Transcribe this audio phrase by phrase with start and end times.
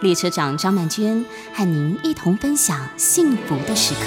[0.00, 4.00] 列车长张曼娟和您一同分享幸福的时刻。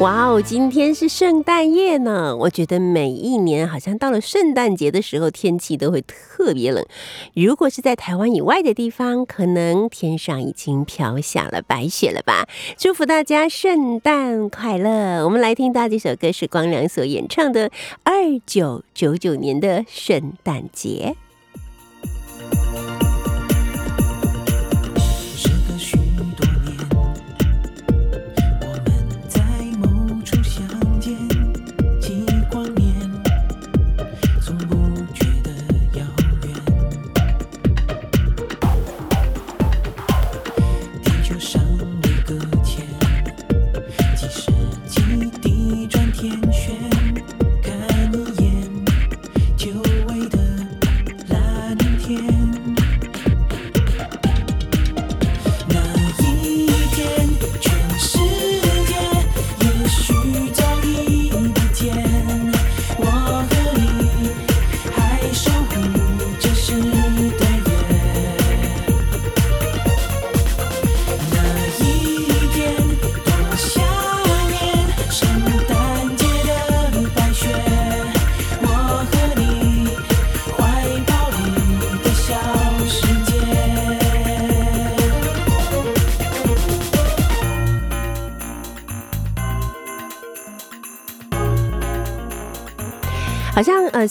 [0.00, 2.36] 哇哦，今天是圣诞夜呢！
[2.36, 6.84] 我觉得每一年好像到了圣诞节的时候，天气都会特别冷。
[7.32, 12.46] 如果是在台湾以外的地方，可能天上已经飘下了白雪了吧？
[12.76, 15.24] 祝福大家圣诞快乐！
[15.24, 17.70] 我们来听到这首歌是光良所演唱的
[18.04, 18.12] 《二
[18.44, 21.16] 九九九年的圣诞节》。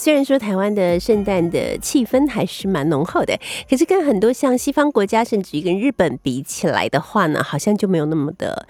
[0.06, 3.36] 虽然说台湾的圣诞的气氛还是蛮浓厚的，
[3.68, 8.68] 可是跟很多像西方国家，甚至于跟日本比起来的话呢，好像就没有那么的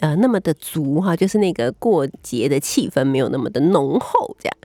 [0.00, 4.56] 呃那么的足哈，就是那个过节的气氛没有那么的浓厚这样。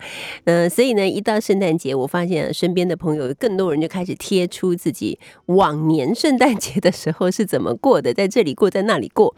[0.46, 9.36] 嗯，所以呢，一到圣诞节，我发现身边的朋友更多人就开始贴出自己往年圣诞节的时候是怎么过的，在这里过，在那里过。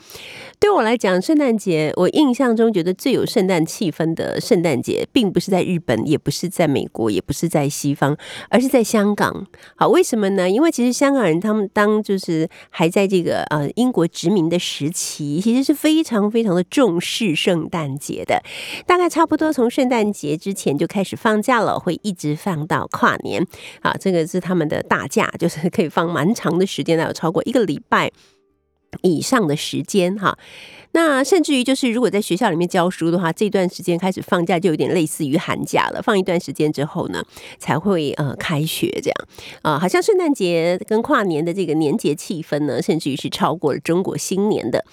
[0.62, 6.00] 对我来讲，圣诞节我印象中觉得最有圣诞气氛的圣诞节，并不是在日本。
[6.06, 8.16] 也不是在美国，也不是在西方，
[8.50, 9.48] 而是在香港。
[9.76, 10.50] 好，为什么呢？
[10.50, 18.42] 因为其实香港人他们当就是还在这个呃英国殖民的时期，其实是非常非常的重视圣诞节的。
[18.86, 23.46] 大概差不多从圣诞节之前就开始放假了，会一直放到跨年。
[23.82, 28.12] 啊，这个是他们的大假，就是可以放蛮长的时间，有超过一个礼拜
[29.02, 30.38] 以上的时间哈。
[30.92, 36.02] 那甚至于就是，如果在学校里面教书的话，这段时间开始放假就有点类似于寒假了。
[36.02, 37.24] 放一段时间之后呢，
[37.60, 39.28] 才会呃开学这样
[39.62, 44.84] 啊，好像圣诞节跟跨年的这个年节气氛呢，甚至于是超过了中国新年的。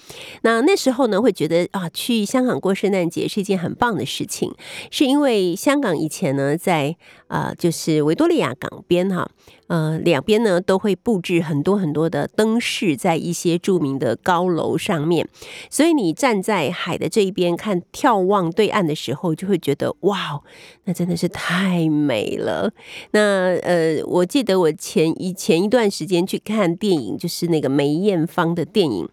[0.43, 4.53] 那那时候呢，会觉得啊，去香港过圣诞节是一件很棒的事情，
[4.91, 9.27] 是因为香港以前呢，在啊就是维多利亚港边哈。
[9.67, 15.27] 呃，两边呢都会布置很多很多的灯饰，在一些著名的高楼上面，
[15.69, 20.41] 所以你站在海的这一边看眺望对岸的时候，就会觉得哇，
[20.85, 22.71] 那真的是太美了。
[23.11, 29.09] 那呃，我记得我前一前一段时间去看电影，就是那个梅艳芳的电影，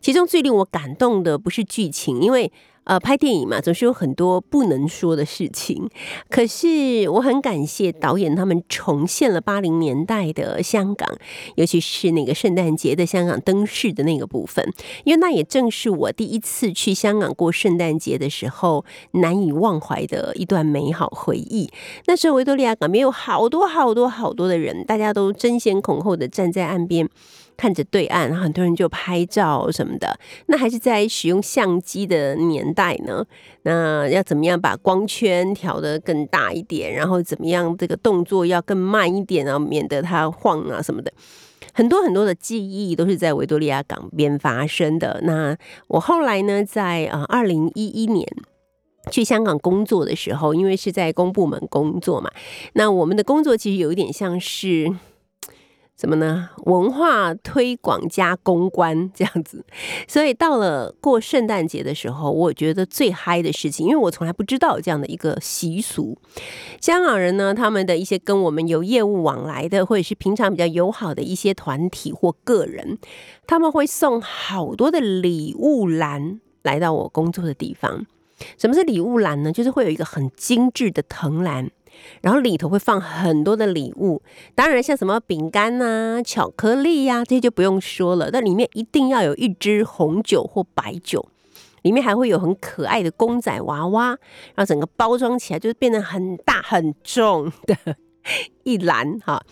[0.00, 2.52] 其中最令我感动的不是剧情，因为。
[2.86, 5.88] 呃，拍电影嘛，总是有很多不能说的事情。
[6.30, 11.08] 可是我很感谢导演他们重现了八零年代的香港，
[11.56, 14.64] 尤其是那个圣诞节的香港灯饰的那个部分，
[15.02, 21.68] 因为那也正是我第一次去香港过圣诞节的时候难以忘怀的一段美好回忆。
[22.06, 27.08] 那时候维多利亚港边有好多好多好多的人，大家都争先恐后的站在岸边。
[27.56, 30.18] 看着对岸，很多人就拍照什么的。
[30.46, 33.24] 那还是在使用相机的年代呢。
[33.62, 36.92] 那要怎么样把光圈调得更大一点？
[36.92, 41.12] 然后怎么样这个动作要更慢一点，然后免得它晃啊什么的。
[41.72, 45.20] 很多很多的记忆都是在维多利亚港边发生的。
[45.24, 45.56] 那
[45.88, 48.26] 我后来呢，在呃二零一一年
[49.10, 52.30] 去香港工作的时候，因为是在公部门工作嘛，
[52.74, 54.94] 那我们的工作其实有一点像是。
[55.96, 56.50] 什么呢？
[56.66, 59.64] 文化推广加公关这样子，
[60.06, 66.18] 所以到了过圣诞节的时候，我觉得最嗨的事情，因为我从来不知道这样的一个习俗。
[66.82, 72.98] 香港人呢，他们的一些跟我们有业务往来的，或者是平常比较友好的一些团体或个人，
[73.46, 78.04] 他们会送好多的礼物篮来到我工作的地方。
[78.58, 79.50] 什么是礼物篮呢？
[79.50, 81.70] 就是会有一个很精致的藤篮。
[82.22, 84.22] 然后里头会放很多的礼物，
[84.54, 88.30] 当然像什么饼干呐、巧克力呀，这些就不用说了。
[88.30, 91.28] 但里面一定要有一支红酒或白酒，
[91.82, 94.08] 里面还会有很可爱的公仔娃娃，
[94.54, 97.96] 然后整个包装起来就是变得很大很重的
[98.64, 99.42] 一篮哈。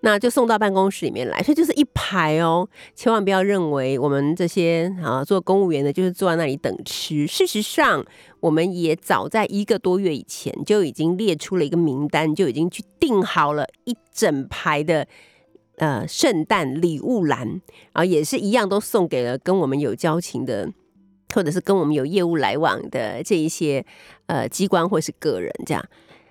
[0.00, 7.26] 那就送到办公室里面来，所以就是一排哦，千万不要认为我们这些啊做公务员的，就是坐在那里等吃。
[7.26, 8.04] 事实上，
[8.40, 15.08] 我们也早在一个多月以前就已经列出了一个名单，就已经去订好了一整排的
[15.78, 17.48] 呃圣诞礼物篮，
[17.92, 20.70] 然后也是一样都送给了跟我们有交情的，
[21.34, 23.84] 或者是跟我们有业务来往的这一些
[24.26, 25.82] 呃机关或是个人这样。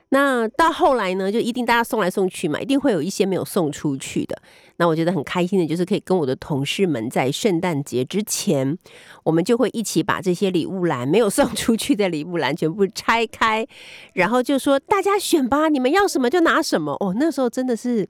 [0.09, 4.39] 那到后来呢，就一定大家送来送去嘛，一定会有一些没有送出去的。
[4.77, 8.77] 那我觉得很开心的就是可以跟我的同事们在圣诞节之前，
[9.23, 13.65] 我们就会一起把这些礼物篮没有送出去的礼物篮全部拆开，
[14.13, 16.93] 然后就说大家选吧，你们要什么就拿什么。
[16.99, 18.07] 哦，那时候真的是，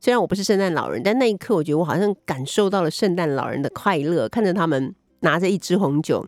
[0.00, 6.26] 虽然我不是圣诞老人，但那一刻我觉得我好像感受到了圣诞老人的快乐，看着他们拿着一支红酒。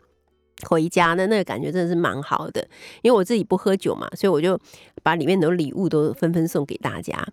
[0.62, 2.66] 回家的那个感觉真的是蛮好的，
[3.02, 4.58] 因为我自己不喝酒嘛，所以我就
[5.02, 7.26] 把里面的礼物都纷纷送给大家。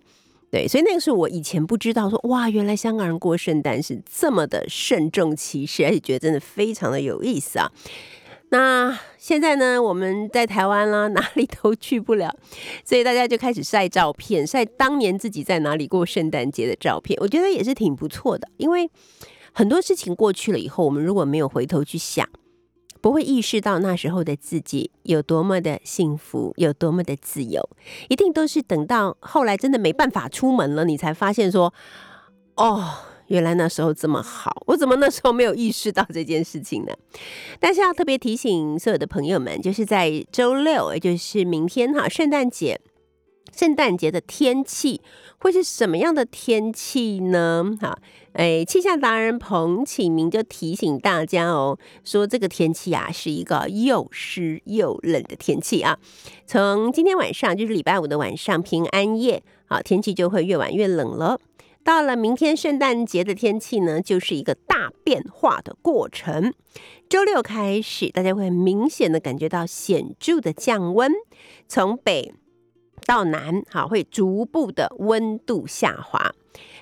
[0.49, 7.71] 对，所以那个是我以前不知道，说哇，原来香港人过圣诞是这么的慎重其事，而且觉得真的非常的有意思啊。
[8.49, 12.35] 那现在呢，我们在台湾啦，哪里都去不了，
[12.83, 18.91] 所以大家就开始晒照片，晒当年自己在哪里过圣诞节的照片，我觉得也是挺不错的，因为
[19.53, 22.27] 很多事情过去了以后，我们如果没有回头去想。
[23.01, 27.67] 不会意识到那时候的自己有多么的幸福，有多么的自由，
[28.09, 31.73] 一定都是等到后来真的没办法出门了，你才发现说，
[32.55, 32.89] 哦，
[33.27, 36.93] 原来那时候这么好，我怎么那时候没有意识到这件事情呢？
[37.59, 42.79] 但是要特别提醒所有的朋友们，就是在周六，也就是明天哈，圣诞节。
[43.53, 45.01] 圣诞节的天气
[45.39, 47.65] 会是什么样的天气呢？
[47.81, 47.99] 哈，
[48.33, 55.99] 哎，气象达人彭启明就提醒大家哦，说这个天气啊是一个又湿又冷的天气啊。
[56.45, 61.37] 从今天晚上就是礼拜五的晚上，平安夜，好，天气就会越晚越冷了。
[61.83, 66.53] 到了明天圣诞节的天气呢，就是一个大变化的过程。
[67.09, 71.11] 周六开始，大家会明显的感觉到显著的降温，
[71.67, 72.33] 从北。
[73.05, 76.33] 到南，好，会逐步的温度下滑。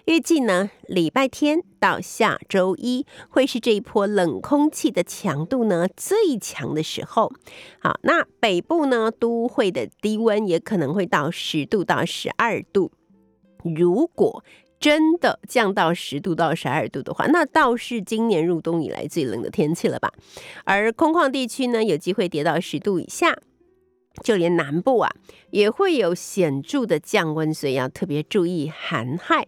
[0.05, 7.31] 预计呢，礼拜天到下周一会是这一波冷空气的强度呢最强的时候。
[7.79, 12.91] 好，那北部呢，都会的低温也可能会到十度到十二度。
[13.63, 14.43] 如果
[14.79, 20.11] 真的降到十度到十二度的话，那倒是今年入冬以来最冷的天气了吧？
[20.63, 23.37] 而空旷地区呢，有机会跌到十度以下。
[24.23, 25.11] 就连南部啊，
[25.51, 29.47] 也会有显著的降温，所以要特别注意寒害。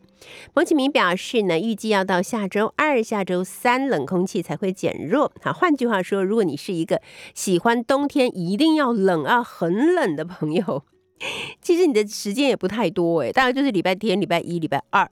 [0.53, 5.31] 彭启明表示呢，预计要到下周二、下周三，冷空气才会减弱。
[5.41, 7.01] 好，换句话说，如果你是一个
[7.33, 10.83] 喜欢冬天一定要冷啊、很冷的朋友，
[11.61, 15.09] 其实你的时间也不太多诶，大概就是礼拜天、礼拜一、礼拜二。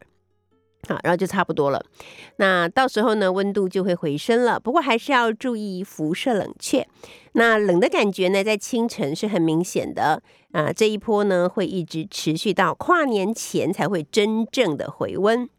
[0.87, 1.83] 好，然后就差不多了。
[2.37, 4.59] 那到时候呢，温度就会回升了。
[4.59, 6.87] 不过还是要注意辐射冷却。
[7.33, 10.23] 那冷的感觉呢，在清晨是很明显的
[10.53, 10.71] 啊。
[10.71, 15.49] 这一波呢，会一直持续到跨年前才会真正的回温。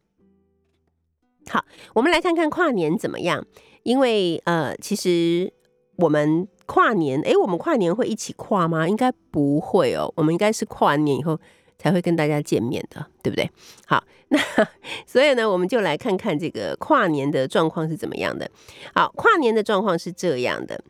[1.48, 1.64] 好，
[1.94, 3.46] 我们来看看跨年怎么样。
[3.82, 5.52] 因为呃，其实
[5.96, 8.88] 我们跨年，诶，我们跨年会一起跨吗？
[8.88, 10.12] 应该不会哦。
[10.16, 11.38] 我们应该是跨完年以后。
[11.80, 13.50] 才会跟大家见面的，对不对？
[13.86, 14.38] 好，那
[15.08, 18.50] 所以呢，我们就来看看这个跨年的状况是怎么样的。
[18.94, 20.84] 好，跨年的状况是这样的，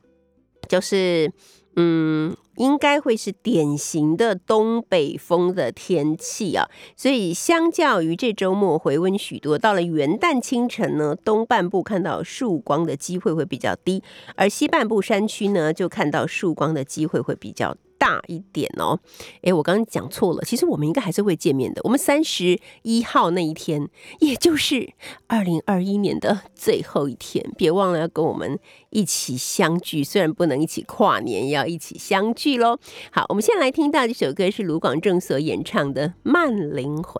[0.69, 1.31] 就是
[1.77, 6.69] 嗯，应该会是典型的东北风的天气啊。
[6.95, 14.03] 所以相较于这周末回温许多，到了元旦清晨呢，东半部看到曙光的机会会比较低，
[14.37, 17.77] 而西半部山区呢，就看到曙光的机会会比较。
[18.01, 18.99] 大一点哦，
[19.43, 21.83] 哎，我刚刚讲错了，其实我们应该还是会见面的。
[21.85, 23.91] 我们三十一号那一天，
[24.21, 24.95] 也就是
[25.27, 30.03] 二零二一年的最后一天，别忘了要跟我们一起相聚。
[30.03, 32.79] 虽然不能一起跨年，要一起相聚喽，
[33.11, 37.15] 好，我们先来听到这首歌是卢广仲所演唱的《慢灵魂》。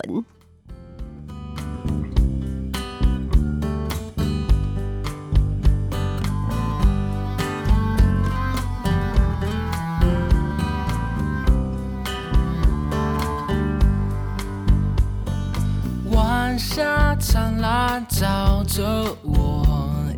[16.13, 19.65] 晚霞灿烂，照着我，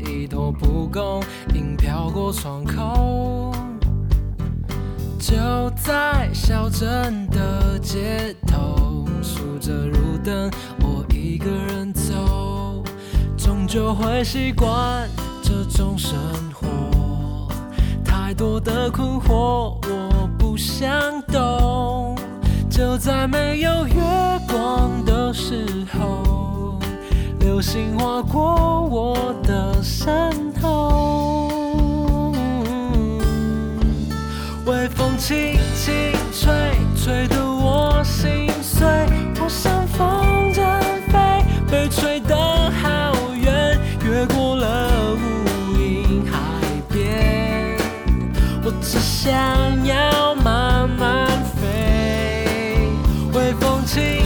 [0.05, 3.53] 一朵蒲公英飘过窗口。
[5.23, 5.33] 就
[5.77, 10.51] 在小镇的街头，数着路灯，
[10.81, 12.83] 我一个人走，
[13.37, 15.09] 终究会习惯
[15.41, 16.19] 这种生
[16.53, 17.47] 活。
[18.03, 22.17] 太多的困惑，我不想懂。
[22.69, 23.93] 就在没有月
[24.49, 26.77] 光的时候，
[27.39, 31.52] 流星划过我的身后，
[34.65, 36.53] 微风轻轻吹，
[36.95, 38.87] 吹得我心碎。
[39.41, 40.63] 我像风筝
[41.11, 46.39] 飞，被吹得好远，越过了无垠海
[46.89, 47.77] 边。
[48.63, 49.33] 我只想
[49.85, 51.27] 要慢慢
[51.61, 52.87] 飞，
[53.33, 54.22] 微风轻。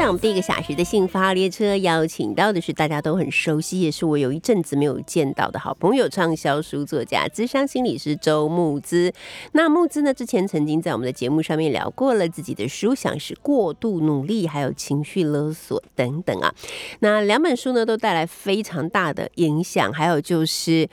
[0.00, 9.12] 在我们第一个小时的幸福号列车，邀请到的是大家都很熟悉，也是我有一阵子没有见到的好朋友，畅销书作家、资商心理师周木之。
[9.52, 16.54] 那木之呢，之前曾经在我们的节目上面聊过了自己的书，像是过度努力，还有情绪勒索等等啊。
[17.00, 20.88] 那两本书呢，都带来非常大的影响，还有就是。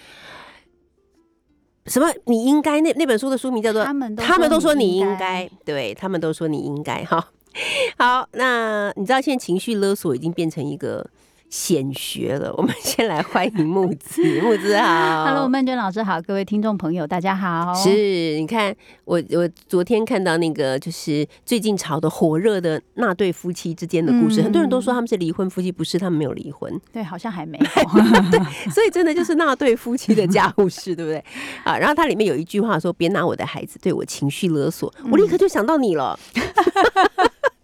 [1.86, 2.10] 什么？
[2.26, 4.14] 你应该那那本书的书名叫做他们
[4.50, 7.30] 都说你应该，对他们都说你应该哈。
[7.98, 11.06] 好，那你知道现在情绪勒索已经变成一个
[11.50, 12.54] 显学了。
[12.58, 17.74] 我们先来欢迎木子， 木子好 Hello，曼娟老师好，各位听众朋友，大家好。
[17.74, 27.66] 是，你看我我昨天看到那个就是最近炒的火热的那对夫妻之间的故事，嗯很多人都说他们是离婚夫妻，不是他们没有离婚，对，好像还没有
[28.30, 28.40] 对。
[28.70, 31.24] 所以真的就是那对夫妻的家务事，对不对？
[31.64, 36.20] 啊，然后它里面有一句话说：“别拿我的孩子对我情绪勒索。”我立刻就想到你了。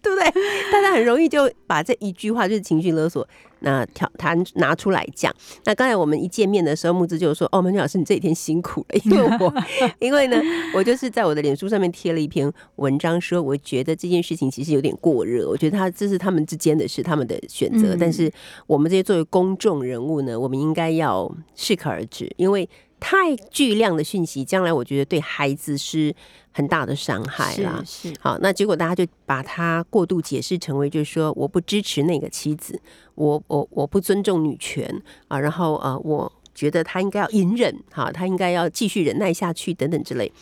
[0.04, 0.42] 对不对？
[0.70, 3.26] 大家很容易就把这一句话就是情绪勒索，
[3.60, 5.34] 那挑他拿出来讲。
[5.64, 9.54] 那刚才我们一见面的时候，木之就说：“哦，曼娟老师，你这几天辛苦了，因为我
[9.98, 10.40] 因为呢，
[10.74, 18.30] 我就是在我的脸书上面贴了一篇文章，说我觉得这件事情其实有点过热，我觉得他这是他们之间的事，他们的选择，嗯但是
[18.66, 22.68] 我们这些作为公众人物呢，我们应该要适可而止，因为
[23.00, 26.14] 太巨量的讯息，将来我觉得对孩子是
[26.54, 27.82] 很大的伤害啦。
[27.84, 32.80] 是是，好，那结果大家就把它过度解释成为，就是说我不支持那个妻子，
[33.16, 40.32] 我我我不尊重女权啊，然后呃，我觉得他应该要隐忍，哈，他应该要继续忍耐下去等等之类。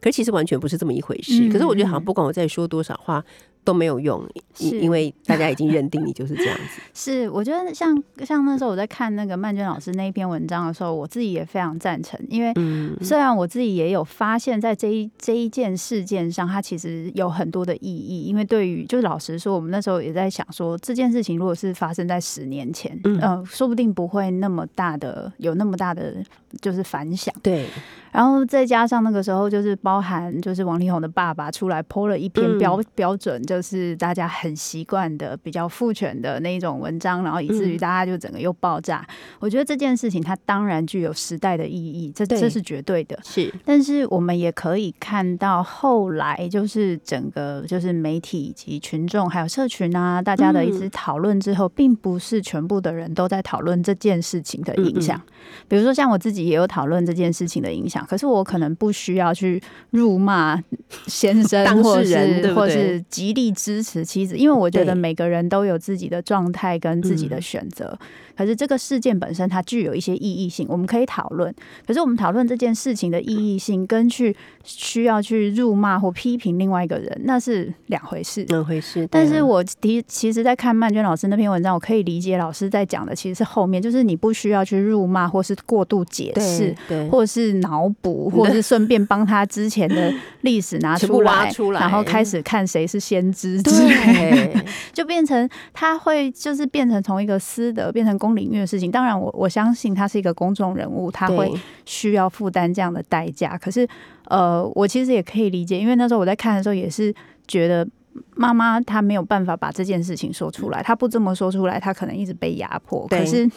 [0.00, 1.46] 可是其实完全不是这么一回事。
[1.46, 3.22] 嗯可是我觉得好像嗯不管我再说多少话
[3.64, 4.26] 都没有用，
[4.58, 6.80] 因是因为大家已经认定你就是这样子。
[6.94, 18.22] 是，我觉得像像那时候我在看那个曼娟老师那一篇文章的时候，我自己也非常赞成，因为嗯，虽然我自己也有发现，在这一这一件事件上，它其实有很多的意义。
[18.22, 26.16] 因为对于，就是老实说，我们那时候也在想说，这件事情如果是发生在十年前，嗯嗯、说不定不会那么大的有那么大的
[26.60, 27.34] 就是反响。
[27.42, 27.66] 对，
[28.12, 39.06] 然后再加上那个时候，就是包含就是王力宏的爸爸出来 PO 了一篇嗯标、标准，就是大家很习惯的比较父权的那一种文章，然后以至于嗯大家就整个又爆炸。
[39.38, 43.18] 我觉得这件事情它当然具有时代的意义，这这是绝对的。
[43.24, 55.16] 是，但是我们也可以看到，后来就是整个就是媒体以及群众还有社群啊，大家的一嗯直讨论之后，并不是全部的人都在讨论这件事情的影响。
[55.16, 55.32] 嗯
[55.66, 59.60] 比如说，像我自己也有讨论这件事情的影响，可是我可能不需要去
[59.90, 60.62] 辱骂
[61.06, 67.96] 先生，当事或人是或是极力支持妻子，因为我觉得每个人都有自己的状态跟自己的嗯选择。
[68.38, 71.52] 可是这个事件本身它具有一些意义性，我们可以讨论。
[71.84, 78.44] 可是我们讨论这件事情的意义性，跟去需要去辱骂或批评另外一个人，那是两回事。
[78.44, 79.08] 两回事。
[79.10, 94.52] 但是我的其实，在看曼娟老师那篇文章，我可以理解老师在讲的其实是后面，就是你不需要去辱骂或是过度解释对，或是脑补， 或是顺便帮他之前的历史拿出来，出来然后开始看谁是先知之类的。
[94.52, 98.90] 对，就变成他会就是变成从一个私德变成公领域的事情。
[98.90, 101.52] 当然我，我相信他是一个公众人物，他会
[101.84, 103.56] 需要负担这样的代价。
[103.58, 103.88] 可是，
[104.26, 107.14] 呃，我其实也可以理解，因为那时候我在看的时候也是
[107.46, 107.86] 觉得。
[108.34, 113.06] 妈妈她没有办法把这件事情说出来，她不这么说出来，她可能一直被压迫。
[113.06, 113.48] 可是，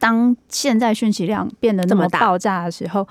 [0.00, 3.06] 当现在讯息量变得那这么大么爆炸的时候，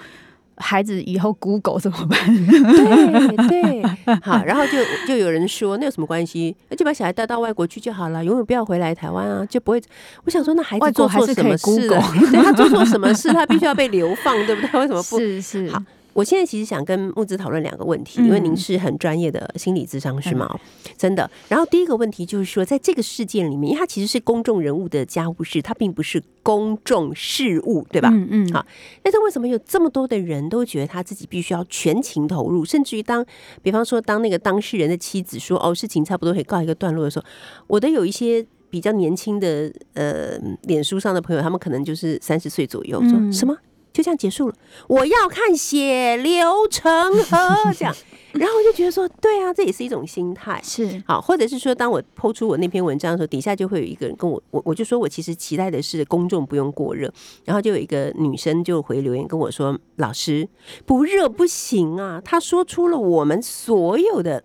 [0.57, 2.17] 孩子以后 Google 怎么办？
[2.47, 3.83] 对对，
[4.21, 6.55] 好，然后就就有人说那有什么关系？
[6.69, 9.81] 那就把小孩带到外国去就好了，永远不要回来台湾啊，就不会。
[10.25, 12.13] 我想说，那孩子做错什么事 Google 了？
[12.31, 14.79] 对他做错什么事，他必须要被流放，对不对？
[14.81, 15.19] 为什么不？
[15.19, 15.81] 是是，好
[16.17, 20.59] 我现在其实想跟木子讨论两个问题，因为您是很专业的心理智商师嘛，
[20.97, 21.29] 真的。
[21.47, 28.09] 然后第一个问题就是说，在这个事件里面，因为他其实是公众人物的家务事，他并不是公众事务，对吧？
[28.11, 28.65] 嗯嗯，好，
[29.03, 33.23] 但是为什么有这么多的人都觉得他自己必须要全情投入，甚至于当，
[33.61, 37.25] 比方说当那个当事人的妻子说哦事情差不多可以告一个段落的时候，
[37.67, 43.55] 我的有一些比较年轻的呃脸书上的朋友，他们可能就是三十岁左右，说什么？
[43.97, 44.53] 就这样结束了，
[44.87, 46.85] 我要看血流成
[47.23, 47.37] 河
[47.75, 47.95] 这样，
[48.33, 51.01] 然后我就觉得说，对啊，这也是一种心态，是。
[51.07, 57.11] 好，或者是说，当我抛出我那篇文章的时候，底下就会有一个人跟我，我我就说我其实期待的是公众不用过热，
[57.43, 60.47] 然后就有一个女生就回留言跟我说，老师
[60.85, 64.43] 不热不行啊，她说出了我们所有的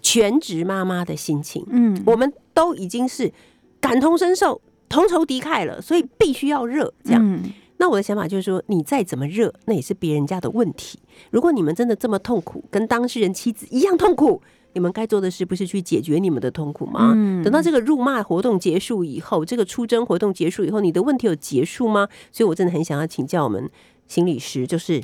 [0.00, 3.30] 全职妈妈的心情，嗯，我们都已经是
[3.78, 7.20] 感同身受、同仇敌忾了，所以必须要热这样。
[7.22, 10.98] 嗯那我的想法就是说，你再怎么热，那也是别人家的问题。
[11.30, 14.42] 如果你们真的这么痛苦，跟当事人妻子一样痛苦，
[14.74, 17.14] 你们该做的事不是去解决你们的痛苦吗？
[17.16, 22.06] 嗯等到这个辱骂活动结束以后，这个出征活动结束以后，你的问题有结束吗？
[22.30, 23.68] 所以我真的很想要请教我们
[24.06, 25.02] 心理师，就是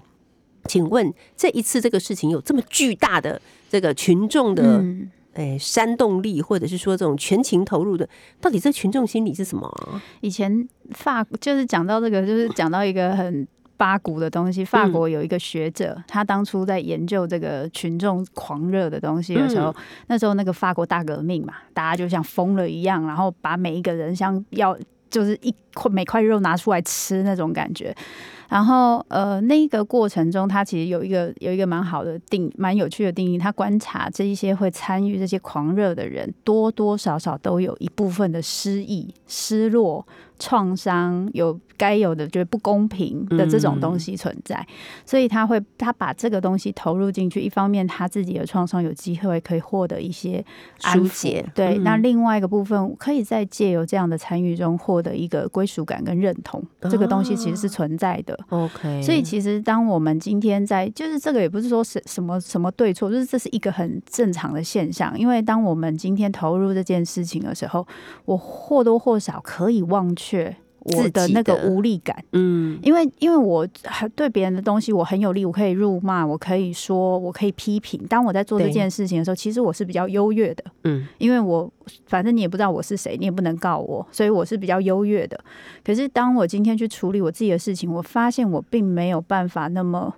[0.67, 3.41] 请问这一次这个事情有这么巨大的
[3.71, 8.09] 这个群众的嗯诶煽动力，或者是说这种全情投入的，
[8.41, 10.03] 到底这群众心理是什么啊？
[10.21, 14.65] 以前法就是讲到这个，就是讲到一个很八股的东西。
[14.65, 19.75] 法国有一个学者，他当初在研究这个群众狂热的东西的时候，
[20.07, 24.77] 那时候那个法国大革命嘛，大家就像疯了一样，然后把每一个人像要
[25.11, 27.95] 就是一块每块肉拿出来吃那种感觉。
[28.49, 33.37] 然后呃，那个过程中，他其实有一个有一个蛮好的定，蛮有趣的定义。
[33.37, 40.07] 他观察这一些会参与这些狂热的人，多多少少都有一部分的失意、失落、
[40.39, 44.67] 创伤，有该有的就是不公平的这种东西存在。
[45.05, 50.45] 所以他会他把这个东西投入进去，一方面他自己的创伤有机会可以获得一些
[50.79, 58.39] 疏解对，嗯那另外一个部分可以在借由这样的参与中获得一个归属感跟认同，这个东西其实是存在的。
[58.49, 65.19] OK，所以其实当我们今天在，就是这个也不是说是什么什么对错，就是这是一个很正常的现象。
[65.19, 67.87] 因为当我们今天投入这件事情的时候，
[68.25, 70.55] 我或多或少可以忘却
[70.95, 72.17] 我自的那个无力感。
[72.33, 78.01] 嗯因为因为我很对别人的东西我很有力，我可以辱骂，我可以说，我可以批评。
[78.09, 80.65] 当我在做这件事情的时候，其实我是比较优越的。
[80.85, 81.71] 嗯因为我
[82.07, 85.39] 反正你也不知道我是谁，你也不能告我，所以我是比较优越的。
[85.85, 90.15] 可是当我今天去处理我自己的事情，我发现我并没有办法那么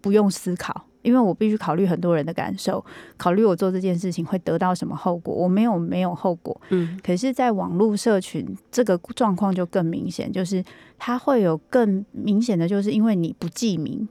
[0.00, 2.84] 不用思考，因为我必须考虑很多人的感受，
[3.16, 5.34] 考虑我做这件事情会得到什么后果。
[5.34, 10.64] 我没有没有后果，嗯可是，在网络社群这个状况就更明显，就是
[10.98, 14.08] 它会有更明显的，就是因为你不记名，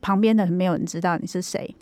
[0.00, 1.74] 旁边的没有人知道你是谁。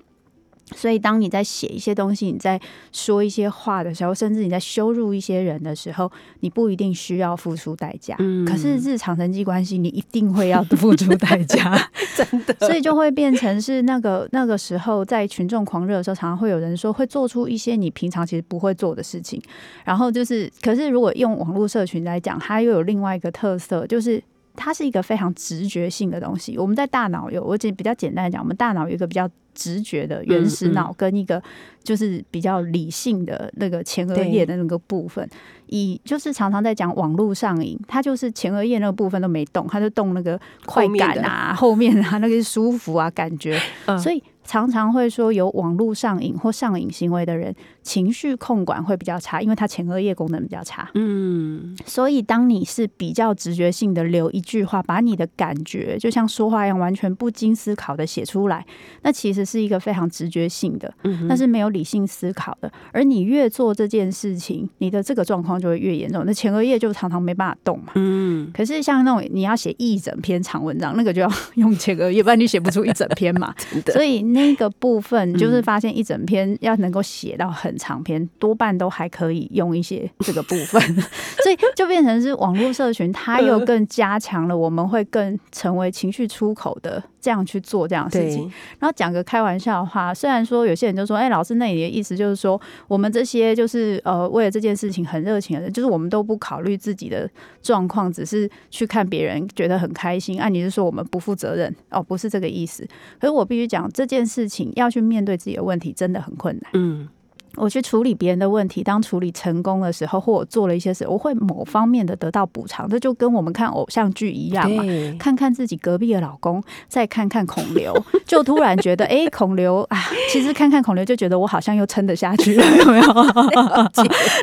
[0.74, 2.60] 所以，当你在写一些东西，你在
[2.92, 8.16] 说一些话的时候，甚至你在羞辱一些人的时候，你不一定需要付出代价。
[8.18, 11.76] 嗯可是日常人际关系，你一定会要付出代价。
[12.16, 19.40] 真的，所以就会变成是那个那个时候，在群众狂热的时候，常常会有人说会做出一些你平常其实不会做的事情。
[19.84, 24.22] 然后就是，可是如果用网络社群来讲，它又有另外一个特色，就是。
[24.60, 26.58] 它是一个非常直觉性的东西。
[26.58, 31.42] 我们在大脑有，我简比较简单的讲，我们大脑有一个比较直觉的原始脑，跟一个
[31.82, 35.26] 就是比较理性的那个前额叶的那个部分。
[35.66, 43.58] 以就是常常在讲网络上瘾，它就是前额叶那个部分都没动，它就动那个快感啊、后面啊那个舒服啊感觉，
[44.02, 47.54] 所以常常会说有网络上瘾或上瘾行为的人，
[47.90, 50.88] 情绪控管会比较差，因为他前额叶功能比较差。
[50.94, 58.64] 嗯所以当你是比较直觉性的留一句话，把你的感觉就像说话一样，完全不经思考的写出来，
[59.02, 62.70] 那其实是一个非常直觉性的，嗯那是没有理性思考的。
[62.92, 67.92] 而你越做这件事情，你的这个状况就会越严重，那前额叶就常常没办法动嘛。
[67.96, 73.52] 嗯可是像那种你要写一整篇长文章，那个就要用前额叶，不然你写不出一整篇嘛。
[73.84, 80.80] 的所以那个部分就是发现一整篇要能够写到很长篇，多半都还可以用一些这个部分，
[81.42, 88.42] 所以就变成是网络社群，它又更加强了我们会更成为情绪出口的这样去做这样的事情。
[88.78, 97.28] 然后讲个开玩笑的话，虽然说有些人就说，哎、老师，那你的意思就是说，我们这些就是呃为了这件事情很热情的人，就是我们都不考虑自己的
[97.62, 100.38] 状况，只是去看别人觉得很开心。
[100.38, 101.74] 啊，你是说我们不负责任？
[101.90, 102.86] 哦，不是这个意思。
[103.18, 106.70] 可是我必须讲，这件事情要去面对自己的问题，真的很困难。
[106.74, 107.08] 嗯
[107.56, 114.84] 我去处理别人的问题，当处理成功的时候，或我做了一些事，我会某方面的得到补偿，这就跟我们看偶像剧一样嘛。
[115.18, 119.98] 看看自己隔壁的老公，再看看孔刘， 就突然觉得，哎、孔刘 啊，
[120.32, 123.06] 其实看看孔刘就觉得我好像又撑得下去了， 有没有？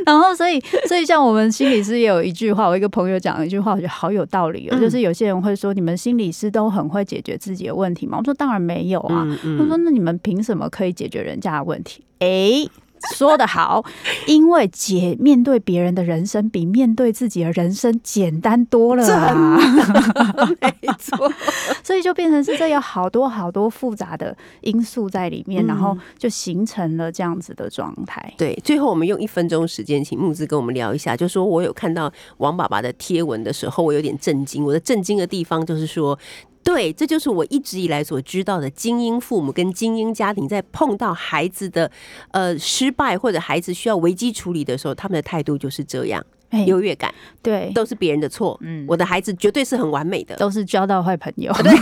[0.05, 8.17] 然后，所以，所以像我们心理师也有一句话，我一个朋友讲了一句话，我觉得好有道理哦，嗯就是有些人会说，你们心理师都很会解决自己的问题吗？
[8.19, 12.67] 我说当然没有啊，嗯他说：“那你们凭什么可以解决人家的问题？”诶，
[13.15, 13.83] 说得好，
[14.25, 19.57] 因为解面对别人的人生比面对自己的人生简单多了啊！
[20.61, 21.31] 没错，
[21.83, 28.33] 所以就变成是这有好多好多复杂的因素在里面，嗯然后就形成了这样子的状态。
[28.37, 34.63] 对，最后我们用一分钟时间，请木子跟我们聊一下，就说我有看到王爸爸的贴文的时候，我有点震惊。
[34.63, 36.17] 我的震惊的地方就是说。
[36.67, 41.89] 对，这就是我一直以来所知道的精英父母跟精英家庭在碰到孩子的
[42.31, 46.21] 呃失败或者孩子需要危机处理的时候，他们的态度就是这样，
[46.65, 51.51] 优越感对，都是别人的错，嗯我的孩子绝对是很完美的，都是交到坏朋友。
[51.63, 51.73] 对，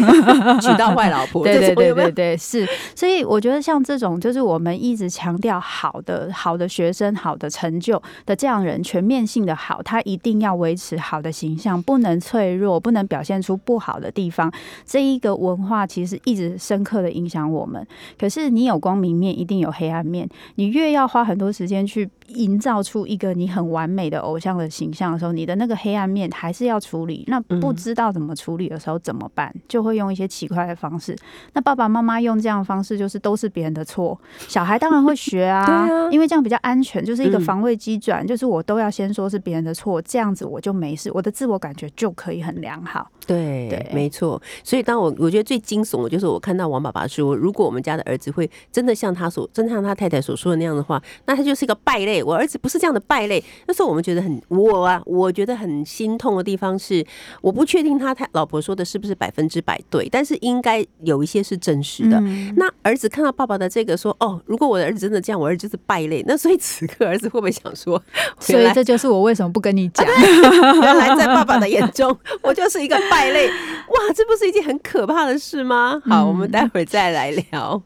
[0.62, 14.51] 娶到坏老婆， 对对对对对，是，所以我觉得像这种，就是我们一直强调好的好的学生、好的成就的这样人，全面性的好，他一定要维持好的形象，不能脆弱，不能表现出不好的地方。
[14.86, 17.86] 这一个文化其实一直深刻的影响我们。
[18.19, 20.28] 可是你有光明面，一定有黑暗面。
[20.56, 27.23] 你越要花很多时间去营造出一个你很完美的偶像的形象的时候，你的那个黑暗面还是要处理。
[27.27, 29.53] 那不嗯知道怎么处理的时候怎么办？
[29.67, 31.15] 就会用一些奇怪的方式。
[31.53, 43.09] 那爸爸妈妈用这样的方式，就是都是别人的错，小孩当然会学啊， 啊因为这样比较安全，就是一个嗯防卫机转，就是我都要先说是别人的错，这样子我就没事，我的自我感觉就可以很良好。
[43.27, 44.41] 对，对没错。
[44.63, 52.23] 所以当我我觉得最惊悚的就是我看到王爸爸说，如果我们家的儿子会真的像他所，真的像他太太所说的那样的话，那他就是一个败类。
[52.23, 53.43] 我儿子不是这样的败类。
[53.67, 57.05] 那时候我们觉得很我啊，我觉得很心痛的地方是，
[57.41, 62.17] 我不确定他他老婆说的是不是百分之百对，但是应该有一些是真实的。
[62.19, 66.23] 嗯那儿子看到爸爸的这个说，哦，如果我的儿子真的这样，我儿子就是败类。
[66.27, 68.01] 那所以此刻儿子会不会想说，
[68.39, 70.05] 所以这就是我为什么不跟你讲。
[70.81, 73.47] 原来在爸爸的眼中，我就是一个败类。
[73.49, 76.01] 哇，这不是一件很可怕的事吗？
[76.05, 77.81] 好，嗯我们待会儿再来聊。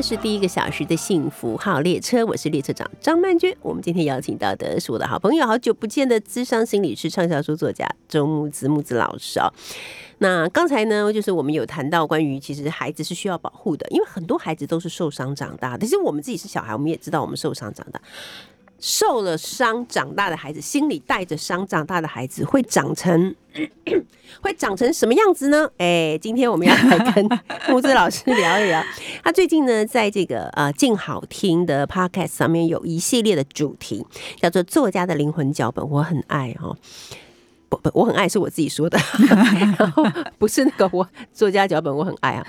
[0.00, 3.54] 是第一个小时的幸福号列车，我是列车长张曼娟。
[3.60, 9.52] 我们今天邀请到的是我的好朋友，好久不见的智商心理师、畅销书作家周木子木子老师哦。
[10.18, 15.84] 那刚才呢，就是我们有谈到关于其实孩子是需要保护的，因为很多孩子都是受伤长大的。
[15.84, 18.00] 其实我们自己是小孩，我们也知道我们受伤长大。
[18.80, 23.34] 受了伤长大的孩子，心里带着伤长大的孩子，会长成
[24.40, 25.68] 会长成什么样子呢？
[25.78, 27.28] 哎，今天我们要来跟
[27.68, 28.82] 木子老师聊一聊。
[29.24, 34.06] 他最近呢，在这个呃静好听的 podcast 上面有一系列的主题，
[34.40, 36.76] 叫做“作家的灵魂脚本”，我很爱哦。
[37.68, 38.98] 不不，我很爱是我自己说的，
[39.78, 40.04] 然后
[40.38, 42.46] 不是那个我作家脚本我很爱啊。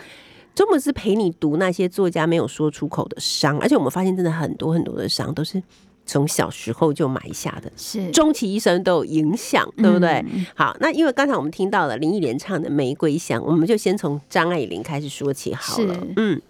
[0.56, 5.62] 周末是陪你读那些作家没有说出口的伤，而且我们发现真的很多很多的伤都是
[6.10, 8.10] 从小时候就埋下的，是。
[8.10, 10.26] 终其一生都有影响，对不对？
[10.34, 10.46] 嗯。
[10.56, 15.96] 好，那因为刚才我们听到了林忆莲唱的《玫瑰香》，我们就先从张爱玲开始说起好了。
[16.18, 16.42] 嗯，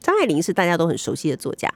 [0.00, 1.72] 张爱玲是大家都很熟悉的作家，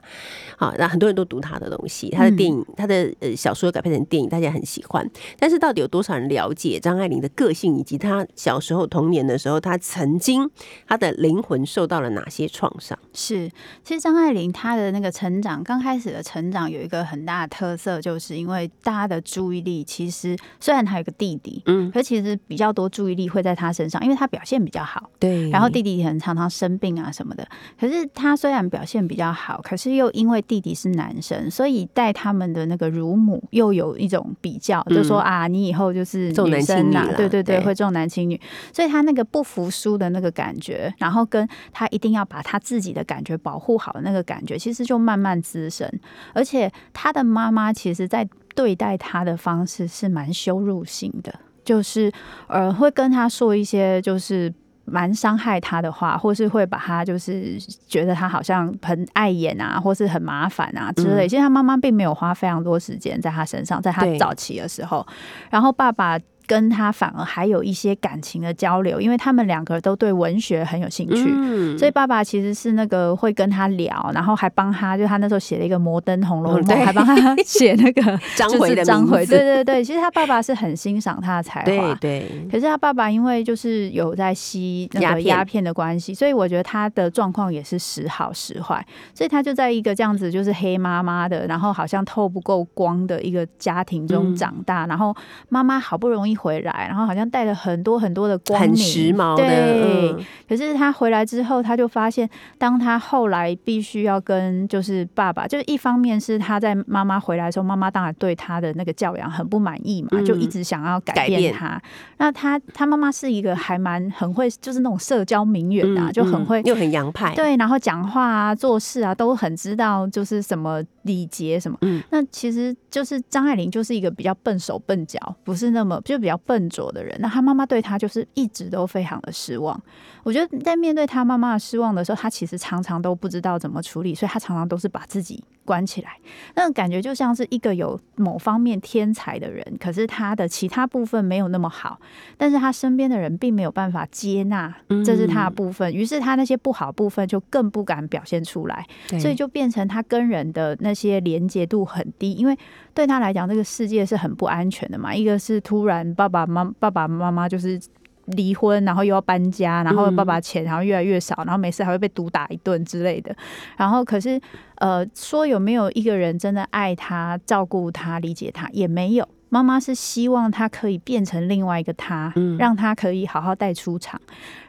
[0.57, 5.09] 好，那很多人都读她的东西，她的电影、她的呃小说改编成电影，大家很喜欢。
[5.39, 10.49] 但是到底有多少人了解张爱玲的个性，以及她小时候童年的时候，她曾经
[10.87, 12.97] 她的灵魂受到了哪些创伤？
[13.13, 13.49] 是，
[13.83, 25.11] 其实张爱玲她的那个成长，刚开始的成长有一个很大的特色，就是因为大家的注意力其实虽然她有个弟弟，嗯，可其实比较多注意力会在她身上，因为她表现比较好。
[25.19, 27.47] 对然后弟弟很常常生病啊什么的，
[27.79, 37.59] 可是他虽然表现比较好，可是又因为弟弟是男生，所以带他们的那个乳母又有一种比较，嗯就说啊，你以后就是重男轻女对对对，对。
[37.59, 38.39] 会重男轻女，
[38.71, 45.87] 所以他那个不服输的那个感觉，然后跟他一定要把他自己的感觉保护好的那个感觉，其实就慢慢滋生，
[46.33, 52.11] 而且他的妈妈其实在对待他的方式是蛮羞辱性的，就是
[52.47, 54.53] 呃会跟他说一些就是。
[54.85, 61.25] 蛮伤害他的话，或是会把他就是觉得他好像很碍眼啊，或是很麻烦啊之类。
[61.25, 65.05] 嗯其实他妈妈并没有花非常多时间在他身上，在他早期的时候，
[65.49, 66.17] 然后爸爸。
[66.47, 71.77] 跟他反而还有一些感情的交流，因为他们两个都对文学很有兴趣，嗯。
[71.77, 78.01] 所以爸爸其实是那个会跟他聊，然后还帮他，就他那时候写了一个《摩登红楼梦还帮他写那个
[78.37, 85.65] 张回的名张回，字对对对，其实他爸爸是很欣赏他的才华，对对，可是他爸爸因为就是有在吸那个鸦片。
[85.65, 94.35] 的关系，所以我觉得他的状况也是时好时坏，所以他就在一个这样子就是黑妈妈的，然后好像透不够光的一个家庭中嗯。
[94.35, 95.15] 长大，然后
[95.49, 100.25] 妈妈好不容易回来，然后好像带了很多很多的光明，很时髦的，对，嗯。
[100.47, 110.25] 可是他回来之后，他就发现，当他后来必须要跟就是爸爸，就是一方面是他在妈妈回来的时候，妈妈当然对他的那个教养很不满意嘛，嗯。
[110.25, 111.39] 就一直想要改改变。
[111.39, 111.81] 变他。
[112.17, 121.77] 那他他妈妈是一个还蛮很会，就是那种社交名媛啊，嗯就很会嗯又很洋派，对，然后讲话啊、做事啊，都很知道就是什么礼节什么。
[121.81, 122.01] 嗯。
[122.11, 127.15] 那其实就是张爱玲就是一个比较笨手笨脚，不是那么就比比较笨拙的人。
[127.19, 129.79] 那他妈妈对他就是一直都非常的失望。
[130.25, 136.17] 我觉得在面对他妈妈的失望的时候，他其实常常都不知道怎么处理，所以他常常都是把自己关起来。
[136.55, 141.99] 那种感觉就像是一个有某方面天才的人，可是他的其他部分没有那么好，
[142.37, 148.83] 但是他身边的人并没有办法接纳，这是他的部分，于是他那些不好部分就更不敢表现出来，
[149.19, 152.57] 所以就变成他跟人的那些连接度很低，因为
[152.95, 155.13] 对他来讲，这个世界是很不安全的嘛。
[155.13, 157.79] 一个是突然爸爸妈爸爸妈妈就是。
[158.25, 163.35] 离婚，然后又要搬家，然后爸爸钱然后越来越少，然后每次还会被毒打一顿之类的。
[163.77, 164.39] 然后可是
[164.77, 169.27] 呃，说有没有一个人真的爱他、照顾他、理解他，也没有。
[169.55, 174.19] 妈妈是希望他可以变成另外一个他，嗯让他可以好好带出场。